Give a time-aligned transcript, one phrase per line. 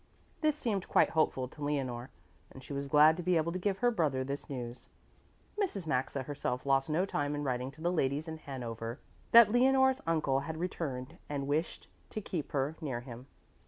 [0.41, 2.09] This seemed quite hopeful to Leonore,
[2.51, 4.89] and she was glad to be able to give her brother this news.
[5.61, 5.85] Mrs.
[5.85, 8.99] Maxa herself lost no time in writing to the ladies in Hanover
[9.31, 13.27] that Leonore's uncle had returned and wished to keep her near him.